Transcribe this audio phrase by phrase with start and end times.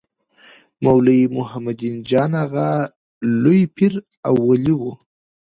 [0.83, 2.69] مولوي محي الدین جان اغا
[3.41, 3.93] لوی پير
[4.27, 4.81] او ولي و.